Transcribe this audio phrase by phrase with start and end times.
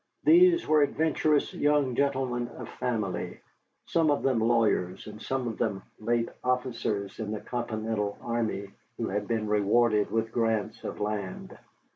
[0.23, 3.39] These were adventurous young gentlemen of family,
[3.85, 9.09] some of them lawyers and some of them late officers in the Continental army who
[9.09, 11.55] had been rewarded with grants of land.